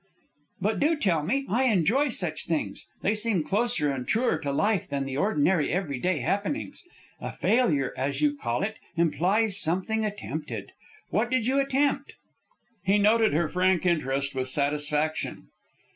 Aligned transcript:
"But 0.59 0.79
do 0.79 0.95
tell 0.95 1.21
me, 1.21 1.45
I 1.47 1.65
enjoy 1.65 2.09
such 2.09 2.47
things. 2.47 2.87
They 3.03 3.13
seem 3.13 3.43
closer 3.43 3.91
and 3.91 4.07
truer 4.07 4.39
to 4.39 4.51
life 4.51 4.89
than 4.89 5.05
the 5.05 5.15
ordinary 5.17 5.71
every 5.71 5.99
day 5.99 6.21
happenings. 6.21 6.83
A 7.19 7.31
failure, 7.31 7.93
as 7.95 8.19
you 8.19 8.35
call 8.35 8.63
it, 8.63 8.77
implies 8.97 9.59
something 9.61 10.03
attempted. 10.03 10.71
What 11.11 11.29
did 11.29 11.45
you 11.45 11.59
attempt?" 11.59 12.13
He 12.83 12.97
noted 12.97 13.33
her 13.33 13.47
frank 13.47 13.85
interest 13.85 14.33
with 14.33 14.47
satisfaction. 14.47 15.49